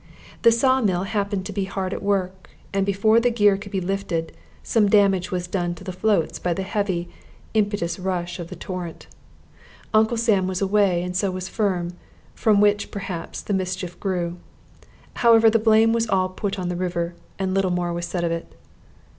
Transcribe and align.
The 0.41 0.51
saw 0.51 0.81
mill 0.81 1.03
happened 1.03 1.45
to 1.45 1.53
be 1.53 1.65
hard 1.65 1.93
at 1.93 2.01
work; 2.01 2.49
and 2.73 2.87
before 2.87 3.19
the 3.19 3.29
gear 3.29 3.55
could 3.55 3.71
be 3.71 3.79
lifted, 3.79 4.33
some 4.63 4.89
damage 4.89 5.29
was 5.29 5.45
done 5.45 5.75
to 5.75 5.83
the 5.83 5.93
floats 5.93 6.39
by 6.39 6.55
the 6.55 6.63
heavy, 6.63 7.07
impetuous 7.53 7.99
rush 7.99 8.39
of 8.39 8.47
the 8.47 8.55
torrent. 8.55 9.05
Uncle 9.93 10.17
Sam 10.17 10.47
was 10.47 10.59
away, 10.59 11.03
and 11.03 11.15
so 11.15 11.29
was 11.29 11.47
Firm; 11.49 11.93
from 12.33 12.59
which, 12.59 12.89
perhaps, 12.89 13.41
the 13.41 13.53
mischief 13.53 13.99
grew. 13.99 14.37
However, 15.17 15.51
the 15.51 15.59
blame 15.59 15.93
was 15.93 16.09
all 16.09 16.29
put 16.29 16.57
on 16.57 16.69
the 16.69 16.75
river, 16.75 17.13
and 17.37 17.53
little 17.53 17.69
more 17.69 17.93
was 17.93 18.07
said 18.07 18.23
of 18.23 18.31
it. 18.31 18.55